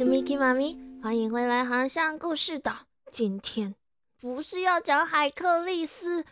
[0.00, 2.86] 是 Miki 妈咪，欢迎回来航向故事岛。
[3.12, 3.74] 今天
[4.18, 6.24] 不是要讲海克力斯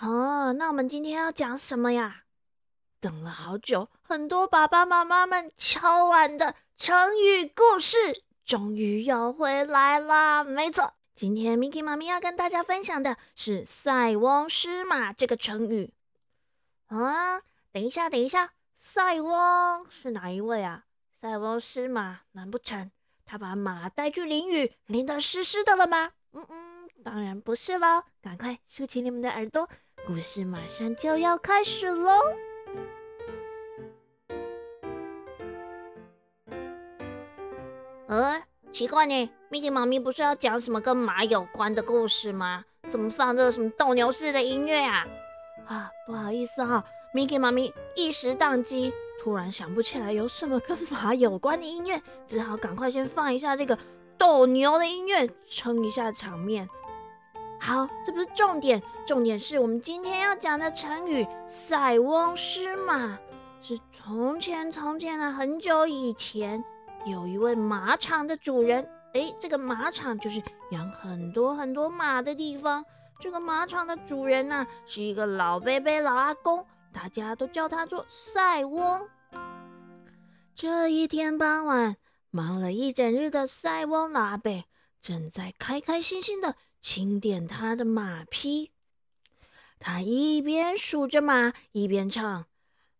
[0.00, 2.22] 哦，那我们今天要讲什么呀？
[2.98, 10.42] 等了好久，很多爸爸妈妈们敲碗的成语故事，终于要回来啦！
[10.42, 15.92] 没错，今天 Miki 妈咪要跟大家分享的是“塞翁失马”这个成语。
[16.86, 20.85] 啊，等一下，等一下，塞翁是哪一位啊？
[21.26, 22.88] 塞翁失马，难不成
[23.24, 26.12] 他把马带去淋雨，淋得湿湿的了吗？
[26.32, 28.04] 嗯嗯，当然不是喽！
[28.22, 29.68] 赶快竖起你们的耳朵，
[30.06, 32.12] 故事马上就要开始喽！
[38.06, 38.40] 呃，
[38.70, 42.64] 奇怪呢，Miki 妈咪不是要讲什么跟马有关的故事吗？
[42.88, 45.04] 怎么放这什么斗牛士的音乐啊？
[45.66, 48.94] 啊，不好意思哈，Miki 妈咪一时宕机。
[49.26, 53.76] 突然想不起来有什么跟马有关的音乐，只好赶快先放一下这个
[54.16, 56.68] 斗牛的音乐，撑一下场面。
[57.58, 63.18] 好，这不是重点，重点是我们今天要讲的成语“塞翁失马”。
[63.60, 66.64] 是从前从前啊，很久以前，
[67.04, 68.88] 有一位马场的主人。
[69.14, 70.40] 诶，这个马场就是
[70.70, 72.84] 养很多很多马的地方。
[73.18, 79.04] 这个马场的主人呢，是一个老伯伯、老阿公，大家都叫他做塞翁。
[80.56, 81.98] 这一天傍晚，
[82.30, 84.64] 忙了一整日的塞翁拉贝
[85.02, 88.70] 正在开开心心的清点他的马匹。
[89.78, 92.46] 他一边数着马，一边唱：“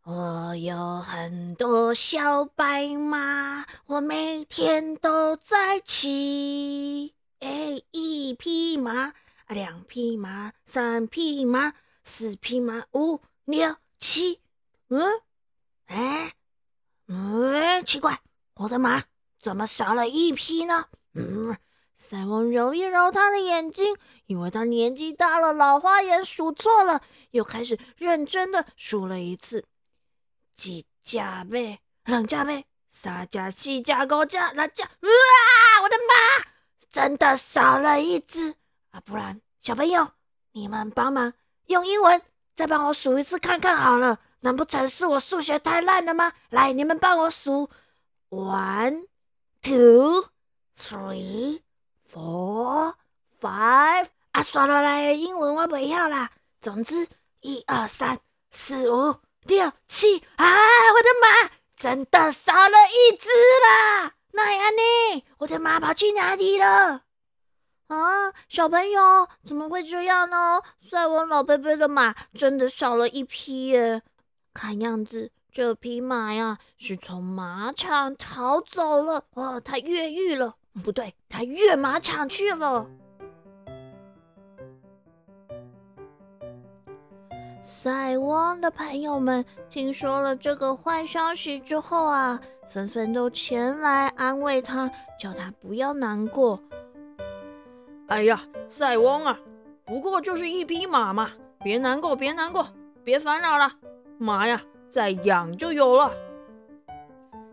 [0.05, 7.15] 我有很多小白马，我每天都在骑。
[7.39, 9.15] 哎，一匹马，
[9.49, 11.73] 两匹马，三匹马，
[12.05, 14.41] 四匹马，五六七，”
[14.89, 15.23] 嗯，
[17.87, 18.21] 奇怪，
[18.57, 19.05] 我的马
[19.41, 20.87] 怎么少了一匹呢？
[21.15, 21.57] 嗯，
[21.95, 29.65] 塞翁揉一揉他的眼睛，因为他年纪大了，老花眼数错了，又开始认真的数了一次：
[30.57, 34.85] 几架呗，两架呗，三架、四架、五架、六架。
[34.85, 36.45] 哇，我的马
[36.91, 38.57] 真的少了一只
[38.91, 39.01] 啊！
[39.05, 40.11] 不然，小朋友，
[40.51, 41.33] 你们帮忙
[41.67, 42.21] 用英文
[42.57, 44.19] 再帮我数一次看看好了。
[44.47, 46.33] 难不成是我数学太烂了吗？
[46.51, 47.69] 来，你们帮我数
[48.31, 49.09] ：one,
[49.61, 50.27] two,
[50.79, 51.63] three,
[52.09, 52.95] four,
[53.41, 54.07] five。
[54.31, 56.31] 啊，算了啦，英文我不要啦。
[56.61, 57.09] 总之，
[57.41, 58.21] 一二三
[58.53, 60.23] 四五六七。
[60.37, 63.29] 啊，我的马真的少了一只
[63.67, 64.13] 啦！
[64.31, 65.25] 那样呢？
[65.39, 67.03] 我的马跑去哪里了？
[67.89, 70.63] 啊，小朋友，怎么会这样呢？
[70.89, 74.03] 塞翁老贝贝的马真的少了一匹耶！
[74.57, 79.23] 看样子，这匹马呀是从马场逃走了。
[79.35, 80.57] 哇，它越狱了？
[80.83, 82.87] 不对，它越马场去了。
[87.63, 94.91] 塞翁的朋友们听说了这个坏消息之后啊，纷纷都前来安慰他，
[95.21, 96.59] 叫他不要难过。
[98.07, 99.39] 哎呀，塞翁啊，
[99.85, 101.31] 不过就是一匹马嘛，
[101.63, 102.67] 别难过，别难过，
[103.05, 103.71] 别烦恼了。
[104.19, 104.61] 马呀，
[104.91, 106.15] 再养就有了。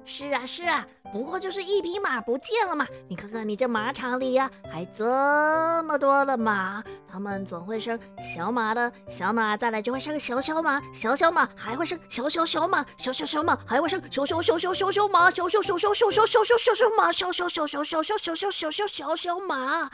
[0.06, 2.86] 是啊，是啊，不过就是一匹马不见了嘛。
[3.08, 19.90] 你看看你这马场里呀，还这么多的马，它们总会生小马的，小马再来就会生小小马，小小马还会生小小小马，小小小马还会生小小小小小小马，小小小小小小小小小小马，小小小小小小小小小小小小马，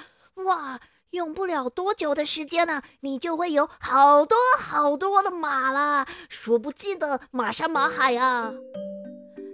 [0.46, 0.80] 哇！
[1.12, 8.54] 用不了多久的时间呢，你就会有好多好多的马啦，数不尽的马山马海啊！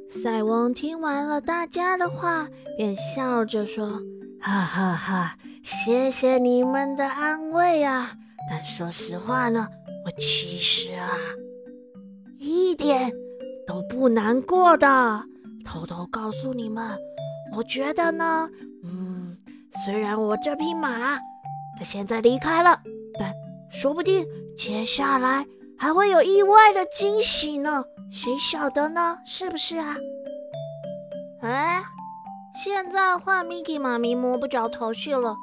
[0.09, 4.01] 塞翁听完了大家的话，便笑着说
[4.41, 8.11] ：“哈哈哈，谢谢你们的安慰啊！
[8.49, 9.65] 但说实话呢，
[10.05, 11.07] 我其实啊，
[12.37, 13.09] 一点
[13.65, 15.23] 都不难过的。
[15.63, 16.97] 偷偷告诉你们，
[17.55, 18.49] 我觉得呢，
[18.83, 19.37] 嗯，
[19.85, 21.17] 虽然我这匹马……”
[21.77, 22.79] 他现在离开了，
[23.19, 23.33] 但
[23.69, 24.25] 说不定
[24.57, 25.45] 接下来
[25.77, 29.17] 还会有意外的惊喜呢，谁晓得呢？
[29.25, 29.95] 是不是啊？
[31.41, 31.83] 哎，
[32.63, 35.35] 现在换 Miki 妈咪摸不着头绪了。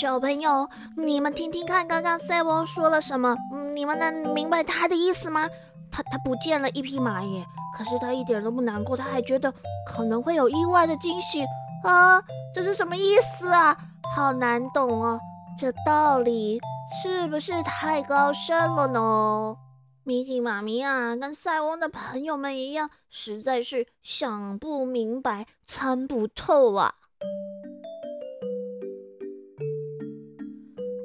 [0.00, 3.36] 小朋友，你们听听看，刚刚塞翁说了什么？
[3.74, 5.48] 你们能明白他的意思吗？
[5.90, 7.44] 他他不见了一匹马耶，
[7.76, 9.52] 可是他一点都不难过，他还觉得
[9.86, 11.44] 可能会有意外的惊喜
[11.84, 12.20] 啊！
[12.54, 13.76] 这是什么意思啊？
[14.16, 15.20] 好难懂哦。
[15.58, 16.60] 这道理
[17.02, 19.56] 是不是太高深了呢？
[20.04, 26.94] 米奇妈咪啊，跟塞翁的朋友们一样，实在是想不明白、参不透啊！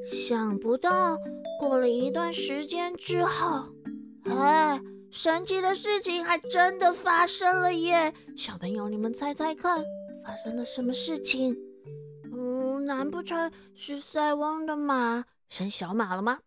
[0.05, 1.17] 想不到，
[1.59, 3.73] 过了一段时间之后，
[4.25, 4.79] 哎，
[5.09, 8.13] 神奇的事情还真的发生了耶！
[8.37, 9.83] 小朋友，你们猜猜看，
[10.23, 11.57] 发生了什么事情？
[12.83, 16.39] 嗯，难不成是塞翁的马生小马了吗？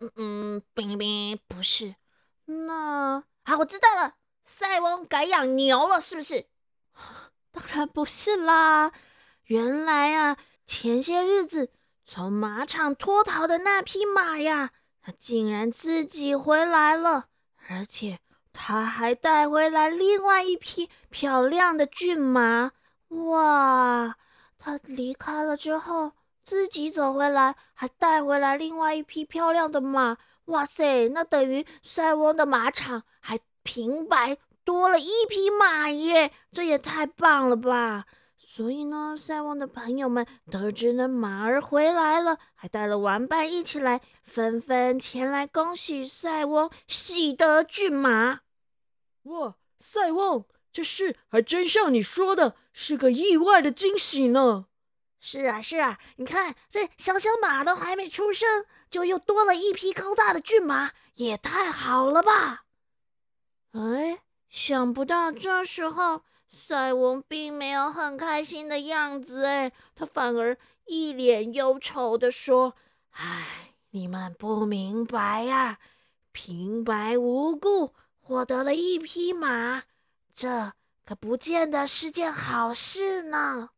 [0.00, 1.96] 嗯嗯，冰冰不是。
[2.44, 4.14] 那啊，我知道了，
[4.44, 6.46] 塞翁改养牛了，是不是？
[7.50, 8.92] 当然不是啦，
[9.46, 10.36] 原来啊，
[10.66, 11.72] 前些日子。
[12.04, 14.70] 从马场脱逃的那匹马呀，
[15.00, 17.28] 它竟然自己回来了，
[17.68, 18.18] 而且
[18.52, 22.72] 它还带回来另外一匹漂亮的骏马。
[23.08, 24.16] 哇！
[24.64, 26.12] 他离开了之后，
[26.44, 30.16] 自己走回来，还带回来另外一匹漂亮的马。
[30.44, 31.08] 哇塞！
[31.08, 38.06] 那等于塞翁的马场还平白多了一匹马耶，这也太棒了吧！
[38.36, 48.40] 所以呢，塞翁的朋友们得知那马儿回来了，还带了玩伴一起来，纷纷前来恭喜塞翁喜得骏马。
[49.24, 54.66] 哇，塞翁，这事还真像你说的，是个意外的惊喜呢。
[55.20, 62.64] 是啊，是啊，你看这小小马都还没出生，就又多了一匹高大的骏马，也太好了吧？
[63.72, 66.22] 哎，想不到这时候。
[66.54, 72.74] 塞翁并没有很开心的样子，哎，他反而一脸忧愁的说
[73.16, 75.78] ：“哎，你们不明白呀，
[76.30, 79.84] 平白无故获得了一匹马，
[80.34, 80.72] 这
[81.04, 83.70] 可不见得是件好事呢。”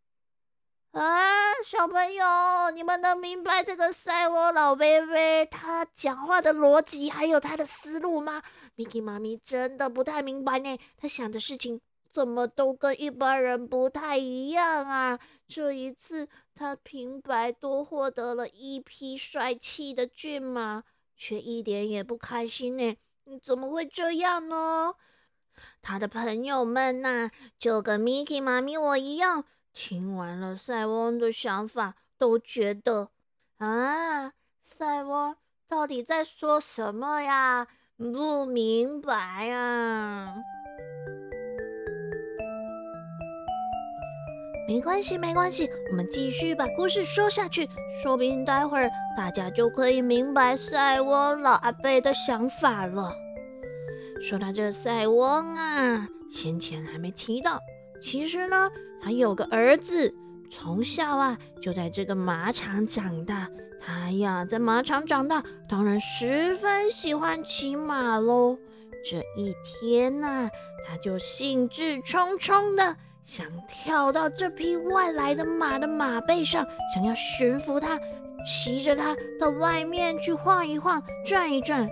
[0.93, 8.43] 哎，小朋友，你们能明白这个塞翁老贝贝他讲话的逻辑还有他的思路吗
[8.77, 11.81] ？Miki 妈咪真的不太明白呢，他想的事情。
[12.13, 15.19] 怎么都跟一般人不太一样啊！
[15.49, 20.85] 这一次他平白多获得了一匹帅气的骏马，
[21.17, 22.97] 却一点也不开心呢。
[23.43, 24.95] 怎么会这样呢？
[25.85, 29.45] 他的朋友们呐，就跟 Miki 妈咪我一样，
[29.75, 33.11] 听完了塞翁的想法，都觉得
[33.59, 34.33] 啊，
[34.63, 35.37] 塞翁
[35.69, 37.69] 到底在说什么呀？
[37.99, 40.35] 不明白啊！
[44.67, 47.69] 没关系，没关系，我们继续把故事说下去，
[48.03, 53.24] 说不定待会儿大家就可以明白塞翁老阿伯的想法了。
[54.25, 57.61] 说到这塞翁啊，先前还没提到，
[58.01, 58.71] 其实呢，
[59.03, 60.15] 他有个儿子，
[60.51, 63.47] 从小啊就在这个马场长大。
[63.79, 68.57] 他呀，在马场长大，当然十分喜欢骑马喽。
[69.05, 70.49] 这一天呐，
[70.89, 72.97] 他就兴致冲冲的。
[73.23, 78.01] 想跳到这匹外来的马的马背上，想要驯服它，
[78.47, 81.87] 骑着它到外面去晃一晃、转一转。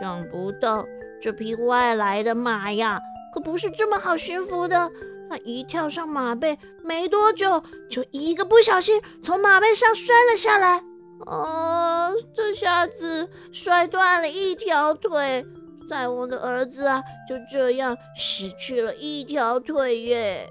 [0.00, 0.84] 想不到
[1.20, 3.00] 这匹外来的马呀，
[3.34, 4.90] 可不是这么好驯服的。
[5.30, 10.82] 它一跳上马背，没多久就一个不小心从马背上摔了下来。
[11.26, 15.44] 哦，这下子摔断了一条腿。
[15.88, 20.46] 赛翁的儿子啊，就这样失去了一条腿耶。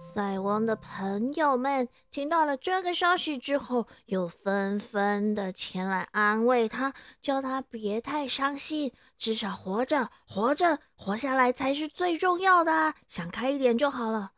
[0.00, 14.34] 塞翁的朋友们听到了这个消息之后，又纷纷的前来安慰他，叫他别太伤心，至少活着，活着，活下来才是最重要的，想开一点就好了。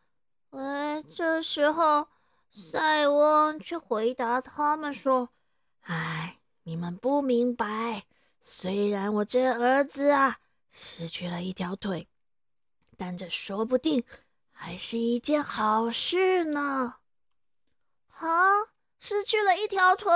[0.48, 2.08] 哎，这时候
[2.50, 5.28] 塞翁却回答他们说
[5.84, 8.06] ：“哎，你们不明白，
[8.40, 10.38] 虽然我这儿子啊
[10.70, 12.08] 失去了一条腿，
[12.96, 14.02] 但这说不定。”
[14.62, 16.96] 还是一件好事呢！
[18.18, 18.26] 啊，
[18.98, 20.12] 失去了一条腿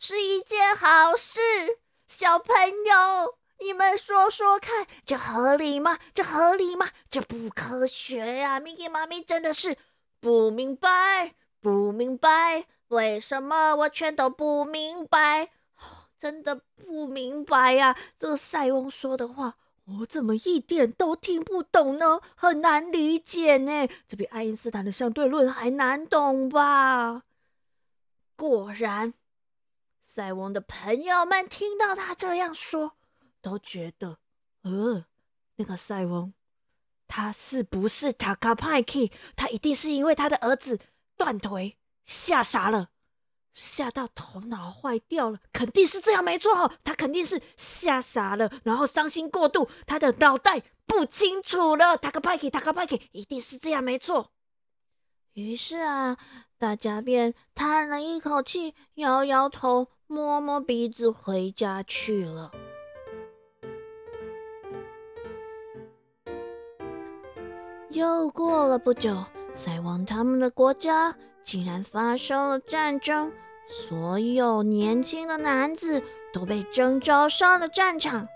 [0.00, 1.38] 是一件好事，
[2.08, 5.96] 小朋友，你们说说看，这合理吗？
[6.12, 6.90] 这合理吗？
[7.08, 9.76] 这不科学呀！Miki 妈咪真的是
[10.18, 15.50] 不明白，不明白，为什么我全都不明白？
[16.18, 17.96] 真的不明白呀！
[18.18, 19.54] 这个塞翁说的话。
[19.88, 22.20] 我怎么一点都听不懂呢？
[22.36, 27.22] 很难理解呢，这比爱因斯坦的相对论还难懂吧？
[28.36, 29.14] 果然，
[30.04, 32.96] 塞翁的朋友们听到他这样说，
[33.40, 34.18] 都觉得，
[34.62, 35.06] 呃，
[35.56, 36.34] 那个塞翁，
[37.06, 39.08] 他是不是塔卡派克？
[39.34, 40.78] 他一定是因为他的儿子
[41.16, 42.90] 断腿吓傻了，
[43.60, 46.70] 吓到头脑坏掉了，肯定是这样没错。
[46.84, 51.96] 他肯定是吓傻了，然后伤心过度，他的脑袋不清楚了。
[51.96, 54.30] 塔克派克，塔克派克，一定是这样没错。
[55.32, 56.16] 于是啊，
[56.56, 62.52] 大家便叹了一口气，摇摇头，摸摸鼻子，回家去了。
[67.90, 73.32] 又过了不久，塞王他们的国家竟然发生了战争，
[73.68, 78.26] 所有年轻的男子都被征召上了战场。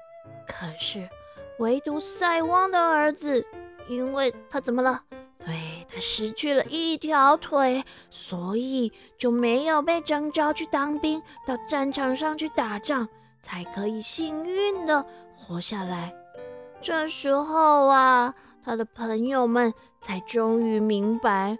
[0.46, 1.08] 可是，
[1.58, 3.44] 唯独塞翁的儿子，
[3.88, 5.02] 因为他怎么了？
[5.38, 13.08] 对他失去了一条腿，所以就没有被征召去当兵，到战场上去打仗，
[13.40, 15.04] 才可以幸运的
[15.36, 16.14] 活下来。
[16.80, 18.34] 这时候啊。
[18.64, 21.58] 他的朋友们才终于明白，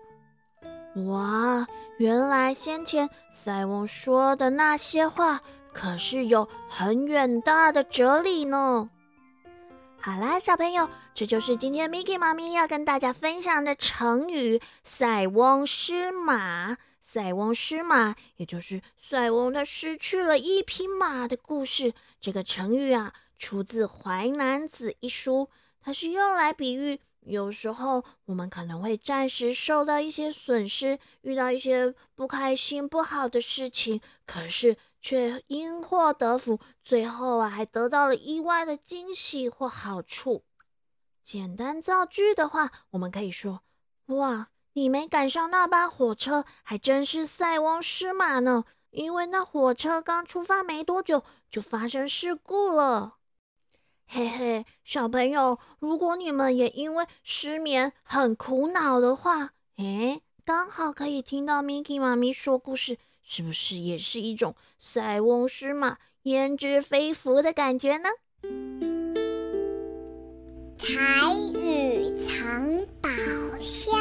[0.94, 1.66] 哇，
[1.98, 5.40] 原来先前塞翁说的那些话
[5.72, 8.90] 可是有很远大的哲理呢。
[9.98, 16.76] 好啦，小朋友，这就是今天 Miki 妈咪要跟大家分享的成语“塞翁失马”。
[17.00, 21.94] 塞翁失马，也就是塞翁他失去了一匹马的故事。
[22.20, 25.48] 这个成语啊，出自《淮南子》一书。
[25.82, 40.44] 它是用来比喻，有时候我们可能会暂时受到一些损失，遇到一些不开心、不好的事情，可是却因祸得福，最后啊还得到了意外的惊喜或好处。
[41.22, 43.62] 简单造句的话，我们可以说：
[44.06, 48.64] 哇，你没赶上那班火车，还真是塞翁失马呢！
[48.90, 53.18] 因为那火车刚出发没多久，就发生事故了。
[54.14, 68.10] 嘿嘿，小朋友，如果你们也因为失眠很苦恼的话，诶，刚好可以听到 Miki 妈咪说故事，是不是也是一种塞翁失马焉知非福的感觉呢？
[70.76, 73.08] 彩雨藏宝
[73.62, 73.98] 箱。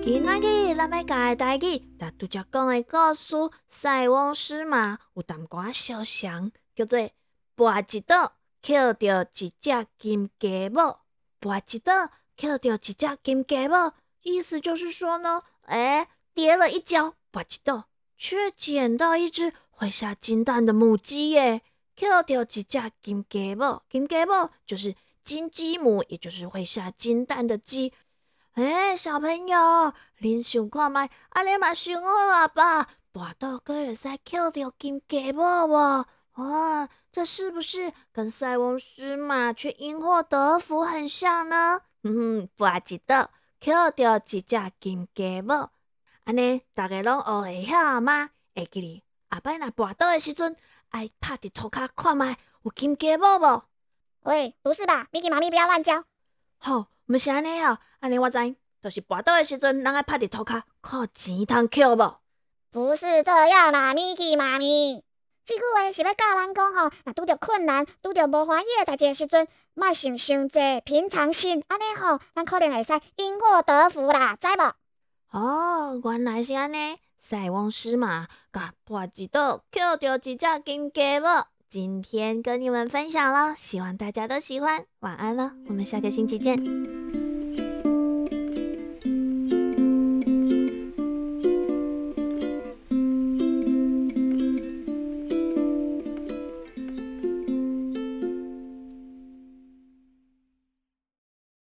[0.00, 3.34] 今仔日咱要教的台语，大拄则讲的故事
[3.66, 7.10] 《塞翁失马》有淡寡相像，叫做。
[7.56, 9.50] 跋一倒，捡到一只
[9.98, 10.96] 金鸡母。
[11.40, 13.92] 跋一倒，捡到一只金鸡母，
[14.22, 17.84] 意思就是说呢，哎，跌了一跤，跋一倒，
[18.16, 21.62] 却捡到一只会下金蛋的母鸡耶。
[21.94, 27.92] 捡到一只金鸡母，金鸡母就是金鸡母，也就是会下金蛋的鸡。
[28.54, 31.10] 哎，小朋友，恁想看卖？
[31.30, 32.88] 安尼嘛想好啊吧？
[33.12, 36.06] 跋倒可会使捡到金鸡母无？
[36.36, 41.80] 哇，这是不是跟塞翁失马却因祸得福很像呢？
[42.02, 43.30] 嗯哼，不记得，
[43.60, 44.42] 捡到一只
[44.80, 45.68] 金鸡母，
[46.24, 48.30] 安尼大家拢学会晓吗？
[48.56, 50.56] 会记哩，后摆若跋倒的时阵，
[50.88, 53.62] 爱拍伫涂骹看卖有金鸡母无？
[54.24, 56.02] 喂，不是吧？Miki 妈咪不要乱教。
[56.58, 62.16] 好，毋是安尼哦，安尼我知，就是跋倒的时阵，人爱拍伫涂骹看钱通捡无？
[62.72, 65.04] 不是这样啦，Miki 妈咪。
[65.44, 74.72] 这句话是要教咱讲吼，若拄着困难、拄着无欢喜的代志时阵，莫想伤济，平常心，安尼吼，咱可能会使因祸得福啦，知无？
[75.38, 81.26] 哦，原来是安尼，塞翁失马，甲破一倒，捡着一只金鸡母。
[81.68, 84.86] 今天跟你们分享了，希望大家都喜欢。
[85.00, 87.03] 晚安了，我们下个星期见。